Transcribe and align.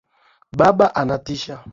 Baba 0.57 0.87
anatisha 1.01 1.63